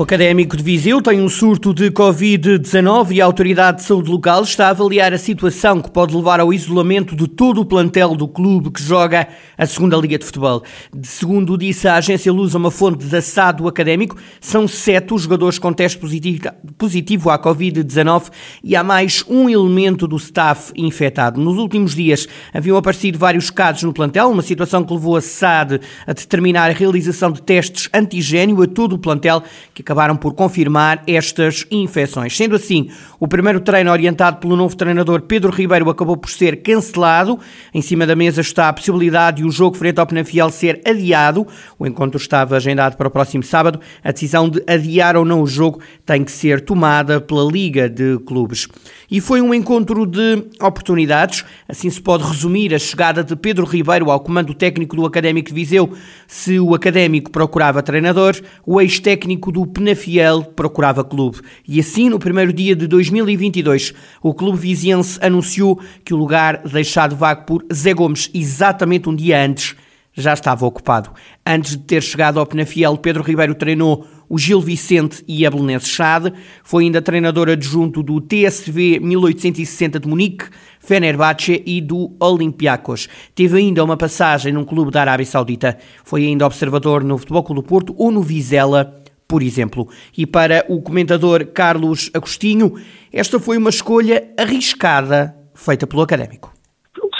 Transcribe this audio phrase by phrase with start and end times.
[0.00, 4.42] O Académico de Viseu tem um surto de Covid-19 e a Autoridade de Saúde Local
[4.44, 8.26] está a avaliar a situação que pode levar ao isolamento de todo o plantel do
[8.26, 9.28] clube que joga
[9.58, 10.62] a Segunda Liga de Futebol.
[10.90, 15.20] De segundo disse a agência Luz, uma fonte da SAD do Académico, são sete os
[15.20, 16.44] jogadores com teste positivo,
[16.78, 18.30] positivo à Covid-19
[18.64, 21.38] e há mais um elemento do staff infectado.
[21.38, 25.78] Nos últimos dias haviam aparecido vários casos no plantel, uma situação que levou a SAD
[26.06, 29.42] a determinar a realização de testes antigênio a todo o plantel
[29.74, 32.36] que acabaram por confirmar estas infecções.
[32.36, 37.40] Sendo assim, o primeiro treino orientado pelo novo treinador Pedro Ribeiro acabou por ser cancelado.
[37.74, 41.44] Em cima da mesa está a possibilidade de o jogo frente ao Penafiel ser adiado.
[41.76, 43.80] O encontro estava agendado para o próximo sábado.
[44.04, 48.16] A decisão de adiar ou não o jogo tem que ser tomada pela Liga de
[48.20, 48.68] Clubes.
[49.10, 51.44] E foi um encontro de oportunidades.
[51.68, 55.54] Assim se pode resumir a chegada de Pedro Ribeiro ao comando técnico do Académico de
[55.54, 55.92] Viseu.
[56.28, 61.40] Se o Académico procurava treinador, o ex-técnico do Penafiel procurava clube.
[61.66, 67.16] E assim, no primeiro dia de 2022, o clube viziense anunciou que o lugar deixado
[67.16, 69.74] vago por Zé Gomes exatamente um dia antes
[70.12, 71.10] já estava ocupado.
[71.46, 75.88] Antes de ter chegado ao Penafiel, Pedro Ribeiro treinou o Gil Vicente e a Belenense
[75.88, 80.44] Chade, foi ainda treinador adjunto do TSV 1860 de Munique,
[80.78, 83.08] Fenerbahçe e do Olympiacos.
[83.34, 85.78] Teve ainda uma passagem num clube da Arábia Saudita.
[86.04, 88.99] Foi ainda observador no Futebol Clube do Porto ou no Vizela
[89.30, 89.86] por exemplo.
[90.18, 92.72] E para o comentador Carlos Agostinho,
[93.12, 96.50] esta foi uma escolha arriscada feita pelo académico.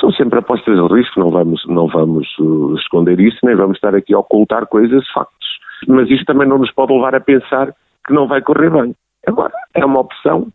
[0.01, 3.95] São sempre apostas de risco, não vamos, não vamos uh, esconder isso, nem vamos estar
[3.95, 5.49] aqui a ocultar coisas, factos.
[5.87, 7.73] Mas isto também não nos pode levar a pensar
[8.05, 8.95] que não vai correr bem.
[9.27, 10.49] Agora, é uma opção,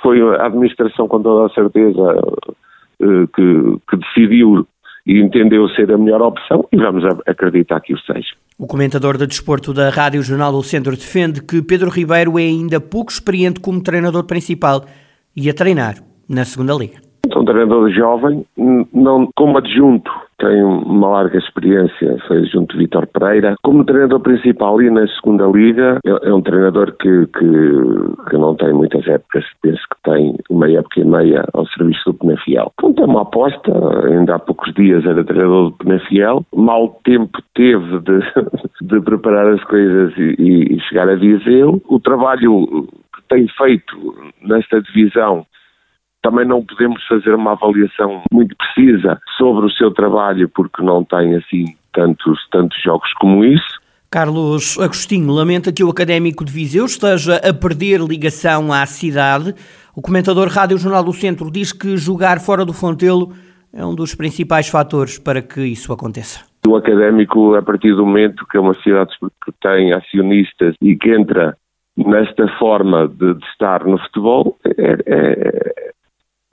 [0.00, 4.66] foi a administração com toda a certeza uh, que, que decidiu
[5.04, 8.34] e entendeu ser a melhor opção e vamos acreditar que o seja.
[8.62, 12.80] O comentador de desporto da Rádio Jornal do Centro defende que Pedro Ribeiro é ainda
[12.80, 14.84] pouco experiente como treinador principal
[15.34, 15.96] e a treinar
[16.28, 16.98] na segunda liga.
[17.36, 18.46] Um treinador jovem,
[18.94, 20.08] não como adjunto
[20.42, 23.54] tem uma larga experiência, foi junto de Vítor Pereira.
[23.62, 28.56] Como treinador principal e na segunda liga, é, é um treinador que, que, que, não
[28.56, 32.72] tem muitas épocas, penso que tem uma época e meia ao serviço do Penafiel.
[32.82, 33.72] Então é uma aposta,
[34.08, 38.18] ainda há poucos dias era treinador do Penafiel, mal tempo teve de,
[38.82, 41.80] de preparar as coisas e, e chegar a Viseu.
[41.88, 43.96] O trabalho que tem feito
[44.42, 45.46] nesta divisão
[46.22, 51.34] também não podemos fazer uma avaliação muito precisa sobre o seu trabalho, porque não tem
[51.36, 53.82] assim tantos, tantos jogos como isso.
[54.10, 59.54] Carlos Agostinho lamenta que o Académico de Viseu esteja a perder ligação à cidade.
[59.96, 63.32] O comentador Rádio Jornal do Centro diz que jogar fora do Fontelo
[63.72, 66.44] é um dos principais fatores para que isso aconteça.
[66.66, 71.10] O Académico, a partir do momento que é uma cidade que tem acionistas e que
[71.10, 71.56] entra
[71.96, 75.91] nesta forma de, de estar no futebol, é, é,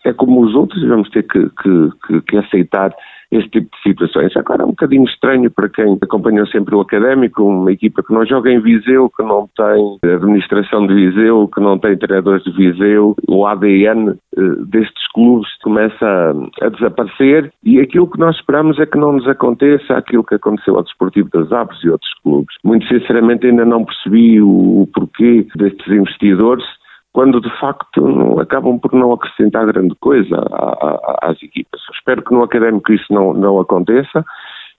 [0.06, 2.94] é como os outros, vamos ter que, que, que, aceitar
[3.32, 4.36] este tipo de situações.
[4.36, 8.26] Agora é um bocadinho estranho para quem acompanhou sempre o académico, uma equipa que não
[8.26, 13.16] joga em Viseu, que não tem administração de Viseu, que não tem treinadores de Viseu,
[13.28, 18.98] o ADN eh, destes clubes começa a, desaparecer e aquilo que nós esperamos é que
[18.98, 22.56] não nos aconteça aquilo que aconteceu ao Desportivo das Aves e outros clubes.
[22.64, 26.66] Muito sinceramente ainda não percebi o porquê destes investidores
[27.14, 30.36] quando de facto acabam por não acrescentar grande coisa
[31.22, 31.81] às equipas.
[31.94, 34.24] Espero que no académico isso não, não aconteça.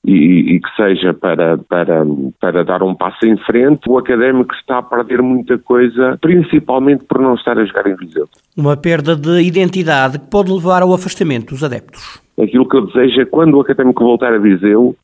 [0.03, 2.03] E, e, que seja para, para,
[2.41, 3.83] para dar um passo em frente.
[3.87, 8.27] O académico está a perder muita coisa, principalmente por não estar a jogar em Viseu.
[8.57, 12.19] Uma perda de identidade que pode levar ao afastamento dos adeptos.
[12.43, 14.97] Aquilo que eu desejo é quando o académico voltar a Viseu,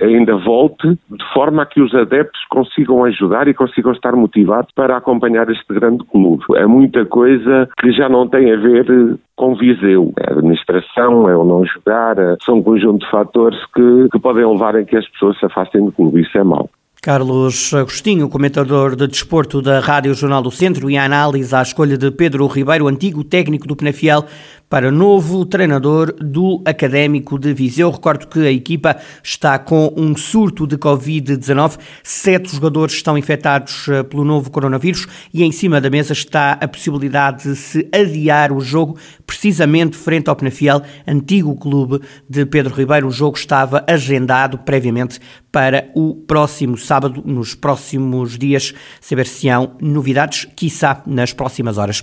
[0.00, 4.96] ainda volte, de forma a que os adeptos consigam ajudar e consigam estar motivados para
[4.96, 6.42] acompanhar este grande clube.
[6.56, 10.12] É muita coisa que já não tem a ver com Viseu.
[10.18, 14.18] É a administração, é o não jogar, é, são um conjunto de fatores que, que
[14.18, 16.22] podem levar a que as pessoas se afastem do clube.
[16.22, 16.68] Isso é mau.
[17.04, 21.98] Carlos Agostinho, comentador de desporto da Rádio Jornal do Centro e a análise à escolha
[21.98, 24.24] de Pedro Ribeiro, antigo técnico do Penafiel,
[24.68, 27.90] para novo treinador do Académico de Viseu.
[27.90, 31.78] Recordo que a equipa está com um surto de Covid-19.
[32.02, 36.66] Sete jogadores estão infectados eh, pelo novo coronavírus e em cima da mesa está a
[36.66, 43.08] possibilidade de se adiar o jogo, precisamente frente ao Penafiel, antigo clube de Pedro Ribeiro.
[43.08, 45.20] O jogo estava agendado previamente
[45.52, 52.02] para o próximo sábado, nos próximos dias, saber-se-ão novidades, quiçá nas próximas horas.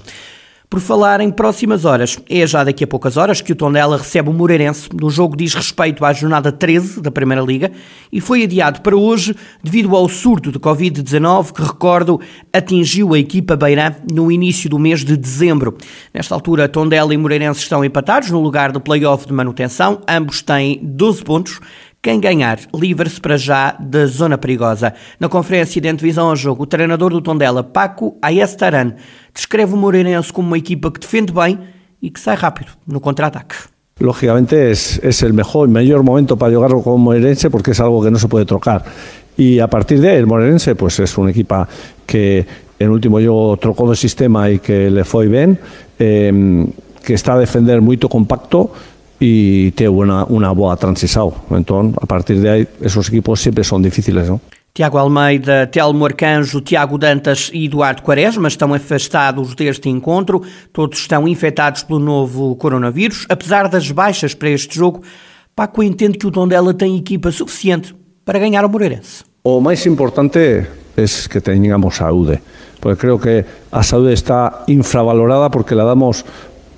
[0.71, 4.29] Por falar em próximas horas, é já daqui a poucas horas que o Tondela recebe
[4.29, 4.87] o Moreirense.
[5.03, 7.73] O jogo diz respeito à jornada 13 da Primeira Liga
[8.09, 12.21] e foi adiado para hoje devido ao surto de Covid-19 que, recordo,
[12.53, 15.77] atingiu a equipa beirã no início do mês de dezembro.
[16.13, 19.99] Nesta altura, Tondela e Moreirense estão empatados no lugar do play-off de manutenção.
[20.07, 21.59] Ambos têm 12 pontos.
[22.03, 24.91] Quem ganhar livra-se para já da zona perigosa.
[25.19, 28.95] Na conferência de antevisão ao jogo, o treinador do Tondela, Paco Ayestaran,
[29.31, 31.59] descreve o Moreirense como uma equipa que defende bem
[32.01, 33.55] e que sai rápido no contra-ataque.
[33.99, 38.17] Lógicamente es el mejor, mayor momento para jugar con Moreirense porque es algo que no
[38.17, 38.83] se puede trocar.
[39.37, 41.69] Y a partir de ahí, el Moreirense pues es una equipa
[42.07, 42.47] que
[42.79, 45.59] el último juego trocó de sistema y que le fue bien,
[45.99, 46.65] eh,
[47.03, 48.71] que está a defender muy compacto,
[49.23, 51.31] y tiene una, una boa transición.
[51.51, 54.41] Entonces, a partir de ahí, esos equipos siempre son difíciles, ¿no?
[54.73, 60.41] Tiago Almeida, Telmo Arcanjo, Tiago Dantas e Eduardo Quaresma estão afastados deste encontro.
[60.73, 63.27] Todos estão infectados pelo novo coronavírus.
[63.29, 65.03] Apesar das baixas para este jogo,
[65.55, 67.93] Paco entende que o Tondela tem equipa suficiente
[68.25, 69.23] para ganhar o Moreirense.
[69.43, 70.67] O mais importante é
[71.29, 72.41] que tenhamos saúde,
[72.79, 76.23] porque creo que a saúde está infravalorada porque la damos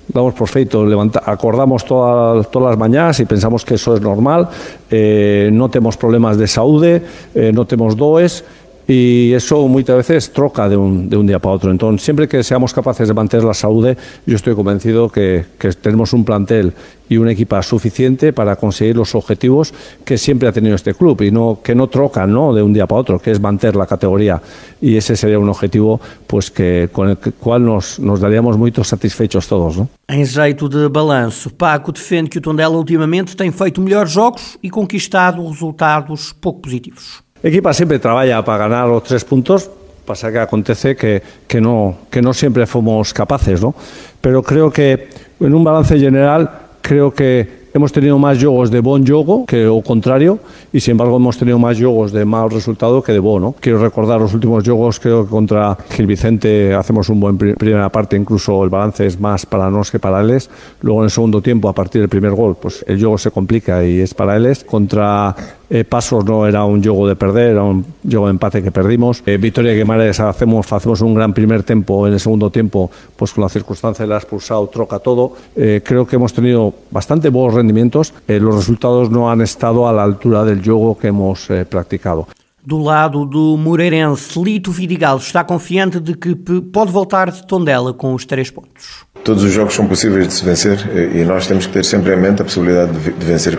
[0.08, 4.48] damos por feito, levanta, acordamos toda, todas las mañanas y pensamos que eso es normal,
[4.90, 7.02] eh, no tenemos problemas de saúde,
[7.34, 8.44] eh, no tenemos does,
[8.86, 11.70] y eso muchas veces troca de un, de un, día para otro.
[11.70, 13.96] Entonces, siempre que seamos capaces de mantener la salud,
[14.26, 16.72] yo estoy convencido que, que, tenemos un plantel
[17.08, 19.72] y una equipa suficiente para conseguir los objetivos
[20.04, 22.54] que siempre ha tenido este club y no que no trocan ¿no?
[22.54, 24.40] de un día para otro, que es mantener la categoría.
[24.80, 29.46] Y ese sería un objetivo pues que con el cual nos, nos daríamos muy satisfechos
[29.46, 29.76] todos.
[29.76, 29.88] ¿no?
[30.08, 34.68] Em jeito de balanço, Paco defende que o Tondela ultimamente tem feito melhores jogos e
[34.68, 37.23] conquistado resultados pouco positivos.
[37.48, 39.70] Equipa siempre trabaja para ganar los tres puntos,
[40.04, 43.74] pasa que acontece que, que, no, que no siempre fuimos capaces, ¿no?
[44.20, 45.08] Pero creo que
[45.40, 46.50] en un balance general,
[46.80, 50.38] creo que hemos tenido más juegos de buen juego que o contrario,
[50.72, 53.54] y sin embargo hemos tenido más juegos de mal resultado que de bueno.
[53.58, 58.16] Quiero recordar los últimos juegos, creo que contra Gil Vicente hacemos un buen primera parte,
[58.16, 60.48] incluso el balance es más para nosotros que para ellos.
[60.82, 63.84] Luego en el segundo tiempo, a partir del primer gol, pues el juego se complica
[63.84, 64.62] y es para ellos.
[64.62, 65.34] Contra
[65.74, 69.24] eh, Pasos no era un juego de perder, era un juego de empate que perdimos.
[69.26, 73.42] Eh, Victoria Guimarães hacemos, hacemos un gran primer tiempo, en el segundo tiempo, pues con
[73.42, 75.32] la circunstancia de la expulsado, troca todo.
[75.56, 78.14] Eh, creo que hemos tenido bastante buenos rendimientos.
[78.28, 82.28] Eh, los resultados no han estado a la altura del juego que hemos eh, practicado.
[82.64, 86.34] Do lado do Moreirense, Lito Vidigal está confiante de que
[86.72, 89.04] pode voltar de Tondela com os três pontos.
[89.22, 90.78] Todos os jogos são possíveis de se vencer
[91.14, 93.58] e nós temos que ter sempre em mente a possibilidade de vencer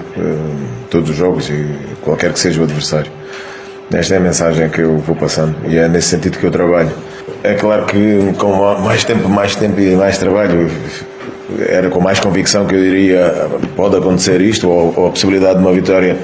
[0.96, 3.12] todos os jogos e qualquer que seja o adversário.
[3.94, 6.90] Esta é a mensagem que eu vou passando e é nesse sentido que eu trabalho.
[7.44, 10.72] É claro que com mais tempo, mais tempo e mais trabalho,
[11.68, 15.66] era com mais convicção que eu diria pode acontecer isto ou, ou a possibilidade de
[15.66, 16.18] uma vitória,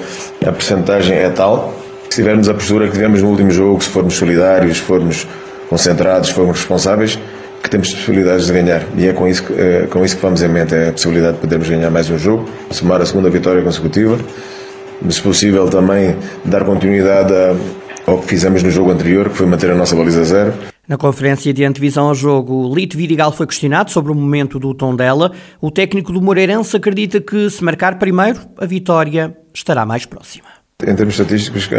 [0.46, 1.74] a percentagem é tal.
[2.10, 5.28] Se tivermos a postura que tivemos no último jogo, se formos solidários, se formos
[5.70, 7.20] concentrados, se formos responsáveis,
[7.62, 8.84] que temos possibilidades de ganhar.
[8.98, 11.36] E é com isso, que, é com isso que vamos em mente, é a possibilidade
[11.36, 14.18] de podermos ganhar mais um jogo, somar a segunda vitória consecutiva,
[15.10, 16.16] se possível também
[16.46, 17.34] dar continuidade
[18.06, 20.54] ao que fizemos no jogo anterior, que foi manter a nossa baliza zero.
[20.88, 24.96] Na conferência de antevisão ao jogo, Lito Vidigal foi questionado sobre o momento do tom
[24.96, 25.32] dela.
[25.62, 30.48] O técnico do Moreirense acredita que, se marcar primeiro, a vitória estará mais próxima.
[30.86, 31.70] Em termos estatísticos,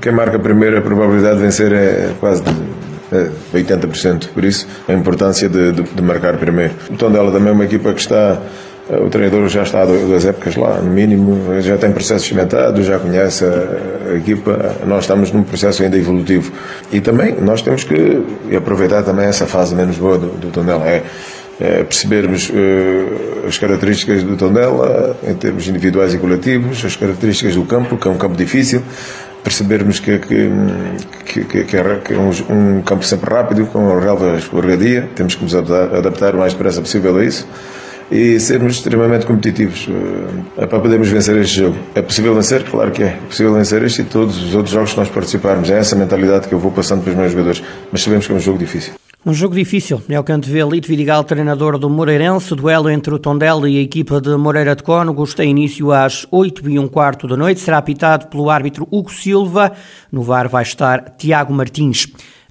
[0.00, 2.50] quem marca primeiro a probabilidade de vencer é quase de
[3.54, 4.28] 80%.
[4.28, 6.74] Por isso, a importância de, de, de marcar primeiro.
[6.90, 10.24] O Tondela também é uma equipa que está eh, o treinador já está há duas
[10.24, 14.76] épocas lá, no mínimo, já tem processos cimentados, já conhece a, equipa.
[14.86, 16.52] Nós estamos num processo ainda evolutivo.
[16.92, 18.22] E também nós temos que
[18.56, 20.86] aproveitar também essa fase menos boa do, do Tondela.
[20.86, 21.02] É,
[21.58, 27.64] é percebermos uh, as características do Tondela, em termos individuais e coletivos, as características do
[27.64, 28.82] campo, que é um campo difícil,
[29.42, 31.82] percebermos que, que, que, que é
[32.18, 36.52] um, um, campo sempre rápido, com relvas por dia, temos que nos adaptar, o mais
[36.52, 37.48] depressa possível a isso
[38.10, 39.88] e sermos extremamente competitivos
[40.56, 41.76] é para podermos vencer este jogo.
[41.94, 42.64] É possível vencer?
[42.64, 43.06] Claro que é.
[43.06, 45.70] É possível vencer este e todos os outros jogos que nós participarmos.
[45.70, 48.36] É essa mentalidade que eu vou passando para os meus jogadores, mas sabemos que é
[48.36, 48.94] um jogo difícil.
[49.28, 52.54] Um jogo difícil, é o que antevê Lito Vidigal, treinador do Moreirense.
[52.54, 56.70] Duelo entre o Tondela e a equipa de Moreira de Cónegos tem início às 8
[56.70, 57.58] e um quarto da noite.
[57.58, 59.72] Será apitado pelo árbitro Hugo Silva.
[60.12, 62.06] No VAR vai estar Tiago Martins.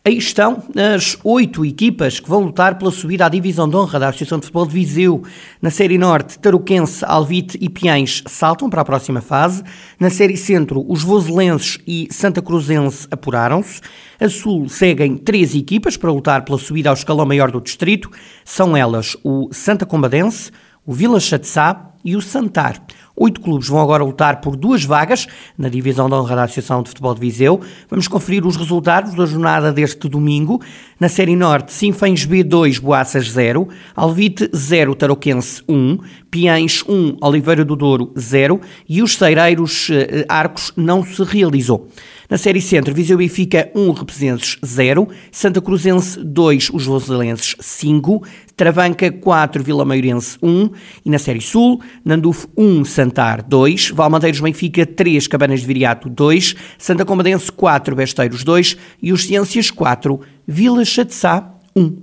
[0.08, 0.62] Aí estão
[0.94, 4.46] as oito equipas que vão lutar pela subida à divisão de honra da Associação de
[4.46, 5.24] Futebol de Viseu.
[5.60, 9.64] Na Série Norte, Tarouquense, Alvite e Piães saltam para a próxima fase.
[10.00, 13.82] Na Série Centro, os Voselenses e Santa Cruzense apuraram-se.
[14.20, 18.12] A Sul seguem três equipas para lutar pela subida ao escalão maior do distrito.
[18.44, 20.52] São elas o Santa Combadense,
[20.86, 22.80] o Vila Chatzá e o Santar.
[23.18, 25.26] Oito clubes vão agora lutar por duas vagas
[25.58, 27.62] na divisão da honra da Associação de Futebol de Viseu.
[27.90, 30.62] Vamos conferir os resultados da jornada deste domingo.
[31.00, 35.98] Na Série Norte, Sinfãs B2, Boaças 0, Alvite 0, Tarouquense 1,
[36.30, 41.88] Piães 1, Oliveira do Douro 0 e os Ceireiros eh, Arcos não se realizou.
[42.28, 48.24] Na Série Centro, Viseu Benfica 1, Represenses 0, Santa Cruzense 2, os Voselenses 5,
[48.58, 50.72] Travanca 4, Vila Maiorense 1
[51.06, 56.56] e na Série Sul, Nandufo 1, Santar 2, Valmadeiros Benfica 3, Cabanas de Viriato 2,
[56.80, 61.96] Santa Comadense 4, Besteiros 2 e os Ciências 4, Vila Chatzá 1.